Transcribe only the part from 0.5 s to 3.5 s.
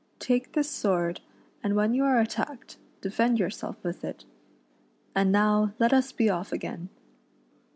this sword, and when you are attacked, defend